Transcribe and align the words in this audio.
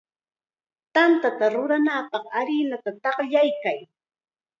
Tantata 0.95 1.47
rurananpaq 1.55 2.25
harinata 2.37 2.91
taqllaykan. 3.03 3.79